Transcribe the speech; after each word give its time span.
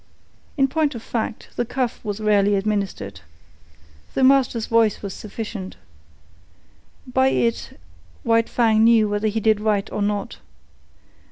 In 0.57 0.67
point 0.67 0.95
of 0.95 1.03
fact, 1.03 1.49
the 1.57 1.63
cuff 1.63 1.99
was 2.03 2.19
rarely 2.19 2.55
administered. 2.55 3.19
The 4.15 4.23
master's 4.23 4.65
voice 4.65 5.03
was 5.03 5.13
sufficient. 5.13 5.77
By 7.05 7.27
it 7.27 7.77
White 8.23 8.49
Fang 8.49 8.83
knew 8.83 9.07
whether 9.07 9.27
he 9.27 9.39
did 9.39 9.59
right 9.59 9.87
or 9.91 10.01
not. 10.01 10.39